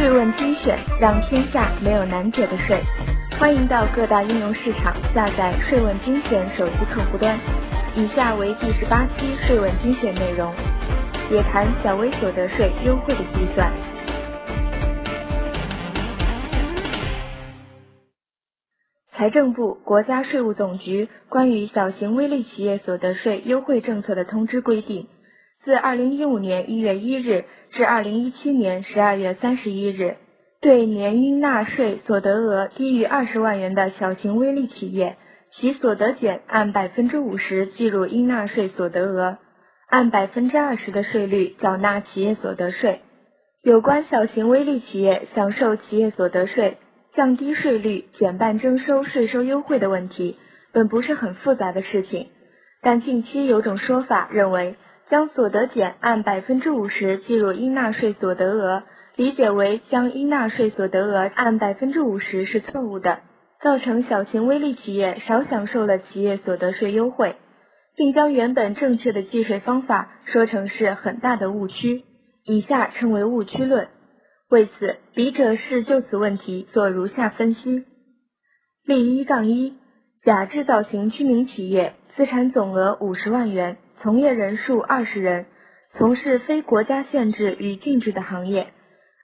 [0.00, 2.82] 税问精选，让天下没有难解的税。
[3.38, 7.38] 欢迎到各大应用市场下载“税问精选”手机客户端。
[7.94, 10.54] 以下为第十八期税问精选内容，
[11.30, 13.70] 也谈小微所得税优惠的计算。
[19.12, 25.08] 财政部、国家税务总局关于小型微利企业所得税优惠政策的通知规定，
[25.64, 30.16] 自二零一五年一月一日至二零一七年十二月三十一日，
[30.62, 35.16] 对年应纳税所得额低于二十万元的小型微利企业，
[35.52, 39.36] 其所得减按百分之五十计入应纳税所得额，
[39.88, 43.00] 按百分之二十的税率缴纳企业所得税。
[43.62, 46.78] 有关小型微利企业享受企业所得税
[47.14, 50.38] 降低税率、减半征收税收优惠的问题，
[50.72, 52.28] 本不是很复杂的事情。
[52.80, 54.76] 但近期有种说法认为，
[55.10, 58.84] 将所得减按百分之五十计入应纳税所得额，
[59.16, 63.18] 理解为将应纳税所得额按百分之五十是错误的，
[63.60, 67.34] 造成小型微利企业少享受了企业所得税优惠，
[67.96, 72.04] 并将原本正确的计税方法说成是很大的误区，
[72.44, 73.88] 以下称为误区论。
[74.48, 77.84] 为此，笔者是就此问题做如下分析：
[78.86, 79.74] 例一杠一，
[80.24, 85.44] 甲制造型居民企业，资产总额五十万元，从业人数二十人，
[85.98, 88.68] 从事非国家限制与禁止的行业，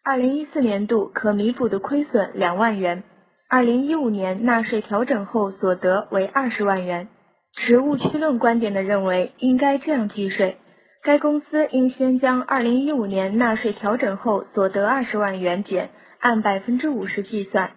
[0.04, 3.02] 二零一四年度可弥补的亏损两万元，
[3.48, 7.08] 二零一五年纳税调整后所得为二十万元。
[7.54, 10.58] 持误区论观点的认为，应该这样计税。
[11.02, 17.70] 该公司应先将二零一五年纳税调整后所得二十万元减，按百分之五十计算，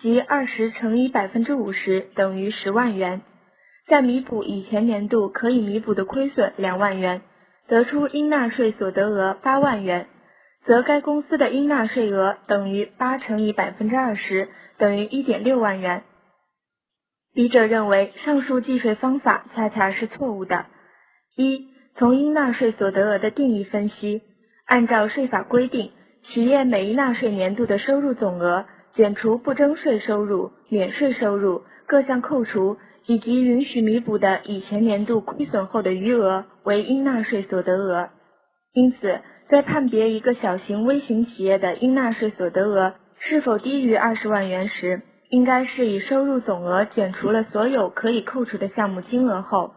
[0.00, 3.20] 即二十乘以百分之五十等于十万元，
[3.88, 7.22] 再弥补以前年度可以弥补的亏损两万元，
[7.66, 10.06] 得出应纳税所得额八万元，
[10.66, 16.02] 则该公司的应纳税额等于八乘以百分之二十等于一点六万元。
[17.32, 20.66] 笔者认为上述计税方法恰恰是错误的。
[21.36, 24.22] 一从应纳税所得额的定义分析，
[24.66, 25.92] 按照税法规定，
[26.28, 32.76] 企业每一纳税年度的收入总额减除不征税收入、免税收入、各项扣除
[33.08, 38.10] 以及允许弥补的以前年度亏损后的余额为应纳税所得额。
[38.74, 49.72] 因此，在判别一个小型微型企业的应纳税所得额是否低于二十万元时，应该是以收入总额减除了所有可以扣除的项目金额后。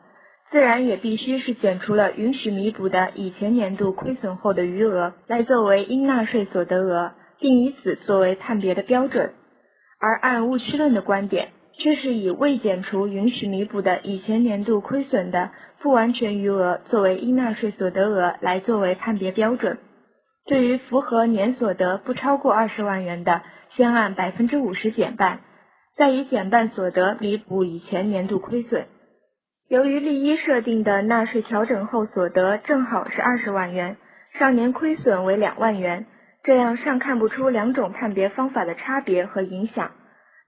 [0.52, 9.32] 自然也必须是减除了允许弥补的以前年度亏损后的余额，来作为应纳税所得额，并以此作为判别的标准。
[10.02, 11.48] 而按误区论的观点，
[11.78, 15.52] 却是以未减除允许弥补的以前年度亏损的
[15.82, 19.78] 不完全余额作为应纳税所得额来作为判别标准。
[20.46, 23.42] 对于符合年所得不超过二十万元的，
[23.76, 25.40] 先按百分之五十减半，
[25.96, 28.86] 再以减半所得弥补以前年度亏损。
[29.70, 33.98] 由于例一设定的纳税调整后所得正好是二十万元，
[34.38, 36.06] 上年亏损为两万元，
[36.44, 39.92] 这样尚看不出两种判别方法的差别和影响。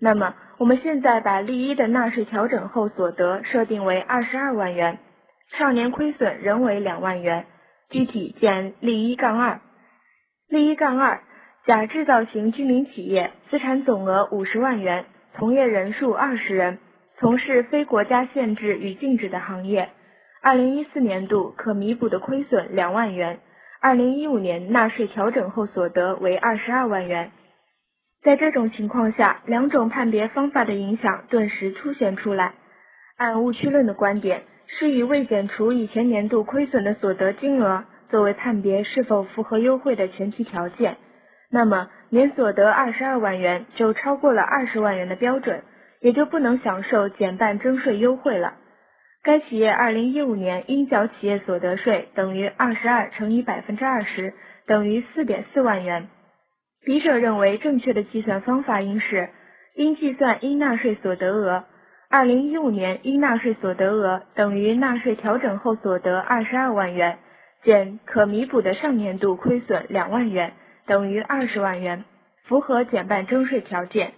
[0.03, 4.97] 那么，我们现在把例一的纳税调整后所得设定为二十二万元，
[5.57, 7.45] 上年亏损仍为两万元。
[7.89, 9.61] 具体见例一杠二。
[10.49, 11.21] 例一杠二，
[11.65, 15.05] 甲制造型居民企业，资产总额五十万元，
[15.37, 16.79] 从业人数二十人。
[17.17, 19.87] 从事非国家限制与禁止的行业，
[20.41, 23.39] 二零一四年度可弥补的亏损两万元，
[23.79, 27.31] 二零一五年纳税调整后所得为二十二万元。
[28.23, 32.53] 在这种情况下，两种判别方法的影响顿时凸显出来。
[33.17, 40.97] 按误区论的观点，是以未减除以前年度亏损的所得金额作为判别是否符合优惠的前提条件，
[41.49, 45.61] 那么年所得二十二万元就超过了二十万元的标准。
[46.03, 48.55] 也就不能享受减半征税优惠了。
[49.23, 54.33] 该企业二零一五年应缴企业所得税等于二十二乘以百分之二十，
[54.67, 56.09] 等于四点四万元。
[56.85, 59.29] 笔者认为正确的计算方法应是：
[59.75, 61.63] 应计算应纳税所得额，
[62.09, 67.19] 二零一五年应纳税所得额等于纳税调整后所得二十二万元，
[67.63, 70.53] 减可弥补的上年度亏损两万元，
[70.85, 72.03] 等于二十万元，
[72.45, 74.11] 符合减半征税条件。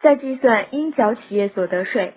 [0.00, 2.14] 再计算应缴企业所得税，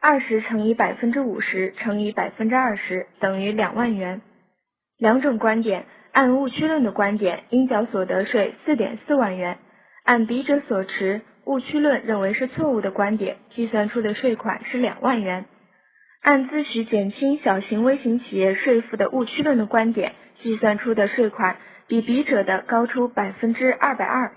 [0.00, 4.22] 二十乘以百分之五十乘以百分之二十等于两万元。
[4.98, 9.56] 两种观点，按误区论的观点，应缴所得税四点四万元；
[10.04, 15.46] 按笔者所持误区论认为是错误的观点，计算出的税款是两万元。
[16.22, 20.12] 按自诩减轻小型微型企业税负的误区论的观点，
[20.42, 21.56] 计算出的税款
[21.88, 24.32] 比笔者的高出百分之二百二。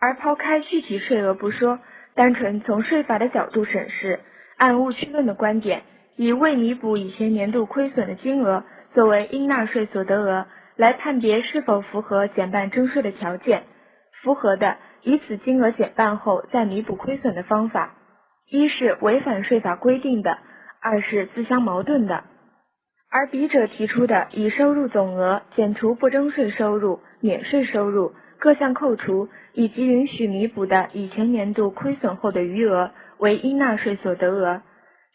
[0.00, 1.78] 而抛开具体税额不说，
[2.14, 4.20] 单纯从税法的角度审视，
[4.56, 5.82] 按误区论的观点，
[6.16, 8.64] 以未弥补以前年度亏损的金额
[8.94, 10.46] 作为应纳税所得额，
[10.80, 13.64] 来判别是否符合减半征税的条件，
[14.22, 17.92] 符合的，以此金额减半后再弥补亏损的方法，
[18.50, 20.38] 一是违反税法规定的，
[20.80, 22.24] 二是自相矛盾的。
[23.10, 34.62] 而笔者提出的以收入总额减除不征税收入、免税收入各项扣除，以及允许弥补的以前年度亏损后的余额为应纳税所得额，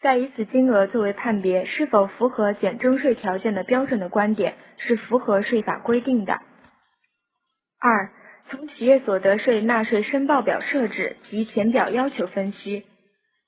[0.02, 6.38] 在以此金额作为判别是否符合减征税条件的标准的观点是符合税法规定的。
[7.80, 8.10] 二、
[8.50, 12.84] 从企业所得税纳税申报表设置及填表要求分析。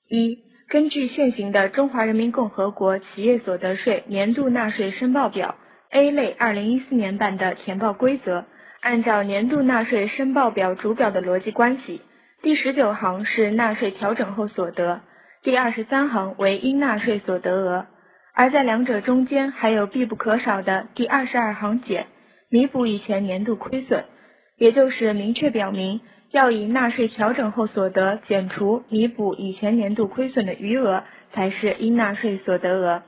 [0.09, 5.55] 一根据现行的《中华人民共和国企业所得税年度纳税申报表
[5.91, 8.45] A 类二零一四年版的填报规则，
[8.81, 12.01] 按照年度纳税申报表主表的逻辑关系，
[12.41, 15.01] 第十九行是纳税调整后所得，
[15.41, 17.85] 第二十三行为应纳税所得额，
[18.33, 22.07] 而在两者中间还有必不可少的第二十二行减，
[22.49, 24.03] 弥补以前年度亏损，
[24.57, 26.01] 也就是明确表明。
[26.31, 31.03] 要以纳税调整后所得减除弥补以前年度亏损的余额，
[31.33, 33.01] 才是应纳税所得额。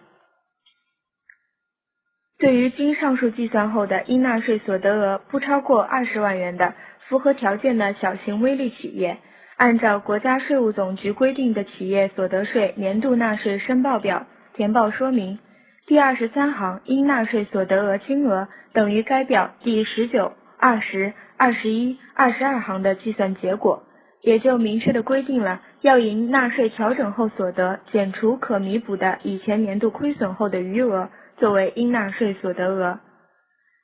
[2.39, 6.74] 对于经上述计算后的应纳税所得额不超过二十万元的
[7.07, 9.19] 符合条件的小型微利企业，
[9.62, 14.25] 按照国家税务总局规定的企业所得税年度纳税申报表
[14.56, 15.38] 填报说明，
[15.86, 21.13] 第二十三行应纳税所得额金额等于该表第十九、二十。
[21.38, 23.84] 二十一、二十二行的计算结果，
[24.24, 33.00] 也就明确的规定了要以纳税调整后所得减除可弥补的以前年度亏损后的余额作为应纳税所得额。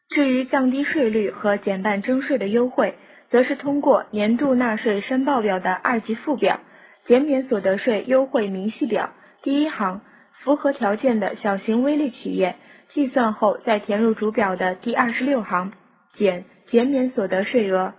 [0.10, 2.96] 至于降低税率和减半征税的优惠，
[3.30, 6.60] 则是通过年度纳税申报表的二级附表
[7.08, 9.10] 减免所得税优惠明细表
[9.44, 10.02] 第一行
[10.44, 12.56] 符合条件的小型微利企业
[12.94, 15.72] 计算后再填入主表的第二十六行
[16.18, 16.46] 减。
[16.70, 17.94] 减免所得税额，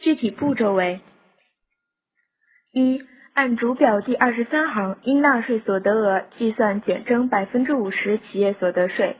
[0.00, 0.98] 具体步骤为：
[2.72, 3.00] 一、
[3.32, 9.14] 按主表第二十三行应纳税所得额计算减征百分之五十企业所得税，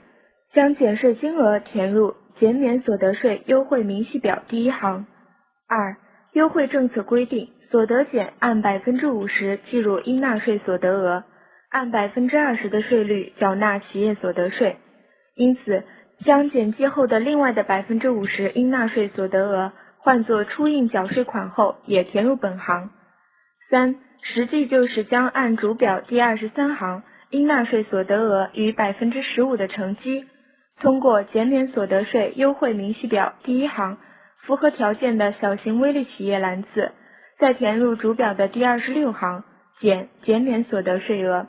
[0.53, 5.07] 将减税金额填入减免所得税优惠明细表第一行。
[5.69, 5.97] 二、
[6.33, 11.25] 优惠政策规定，所得减按百分之五十计入应纳税所得额，
[11.71, 14.77] 按百分之二十的税率缴纳企业所得税，
[15.37, 15.85] 因此。
[16.25, 22.91] 将减记后的另外的百分之五十应纳税所得额换作出应缴税款后也填入本行。
[23.71, 30.25] 三，实际就是将按主表第二十三行应纳税所得额与百分之十五的乘积，
[30.81, 33.97] 通过减免所得税优惠明细表第一行
[34.49, 36.93] 符合条件的小型微利企业栏次，
[37.39, 39.45] 再填入主表的第二十六行
[39.79, 41.47] 减减免所得税额。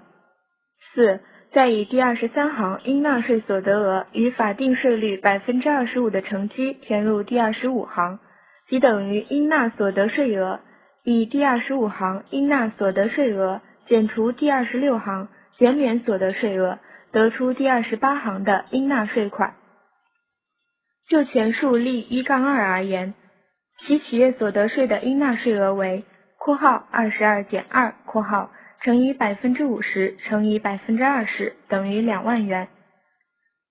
[0.94, 1.22] 四。
[1.52, 8.20] 再以第二十三行应纳税所得额与法定税率百分之二十五的乘积填入第二十五行，
[8.68, 10.60] 即等于应纳所得税额。
[11.04, 16.78] 以第二十五行应纳所得税额减除第二十六行减免所得税额，
[17.12, 19.56] 得出第二十八行的应纳税款。
[21.10, 23.14] 就前述例一杠二而言，
[23.86, 26.06] 其企业所得税的应纳税额为
[26.40, 28.52] （括号二十二减二括号）。
[28.82, 32.70] 乘以百分之五十乘以百分之二十等于两万元。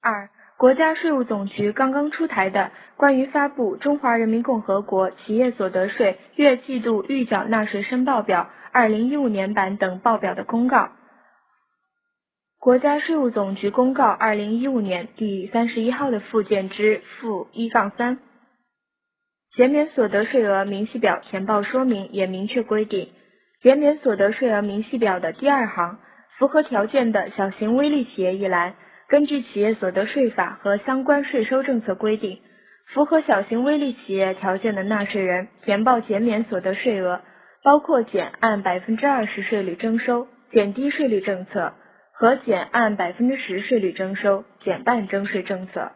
[0.03, 0.29] 二、
[0.59, 10.77] 国家税务总局刚刚出台的关于发布《中华人民共和国企业所得税月季度预缴纳税申报表（二零一五年版）》等报表的公告，
[12.61, 18.19] 《国家税务总局公告（二零一五年）》第三十一号的附件之负一杠三，
[19.55, 23.11] 减免所得税额明细表填报说明也明确规定。
[23.63, 26.01] 减免所得税额明细表的第二行，
[26.37, 28.75] 符合条件的小型微利企业一栏，
[29.09, 32.41] 根据企业所得税法和相关税收政策规定，
[32.93, 37.21] 符合小型微利企业条件的纳税人填报减免所得税额，
[37.63, 41.73] 包括减按百分之二十税率征收、减低税率政策
[42.19, 45.93] 和减按百分之十税率征收、减半征税政策。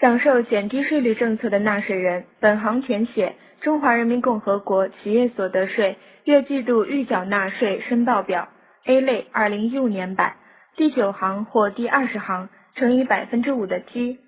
[0.00, 3.34] 享受减低税率政策的纳税人，本行填写。
[3.60, 8.48] 中华人民共和国企业所得税月季度预缴纳税申报表
[8.84, 10.36] A 类二零一五年版
[10.76, 14.18] 第九行或第二十行乘以百分之五的基。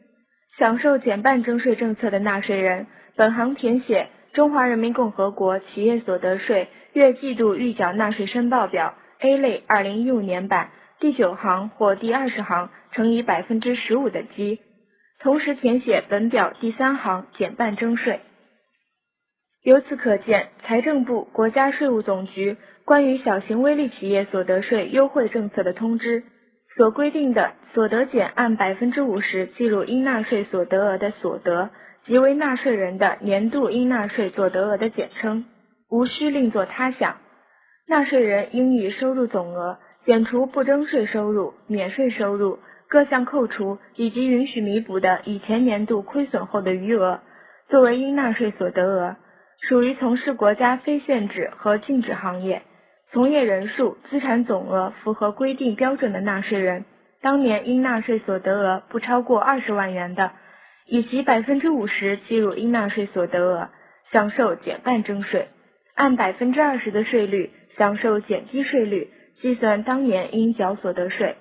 [0.58, 10.70] 享受减半征税政策的纳税人，本行填写中华人民共和国企业所得税月季度预缴纳税申报表 A 类二零一五年版
[11.00, 14.60] 第九行或第二十行乘以百分之十五的基。
[15.20, 18.20] 同时填写本表第三行减半征税。
[19.64, 26.22] 由此可见，财政部、国家税务总局关于小型微利企业所得税优惠政策的通知
[26.76, 31.70] 所规定的所得减按百分之五十计入应纳税所得额的所得，
[32.06, 35.44] 即为纳税人的年度应纳税所得额的简称，
[35.90, 37.16] 无需另作他想。
[37.88, 47.21] 纳税人应以收入总额减除不征税收入、免税收入、各项扣除以及允许弥补的以前年度亏损后的余额，
[47.68, 49.16] 作为应纳税所得额。
[49.68, 52.62] 属于从事国家非限制和禁止行业，
[53.11, 56.85] 从业人数、资产总额符合规定标准的纳税人，
[57.23, 60.30] 当年应纳税所得额不超过二十万元的，
[60.87, 63.68] 以其百分之五十计入应纳税所得额，
[64.12, 65.49] 享受减半征税，
[65.95, 71.37] 按百分之二十的税率享受减低税率计算当年应缴所得税。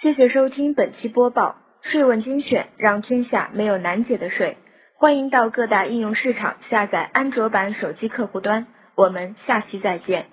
[0.00, 4.56] 谢谢收听本期播报，税问精选，让天下没有难解的税。
[4.96, 10.26] 欢迎到各大应用市场下载安卓版手机客户端，我们下期再见。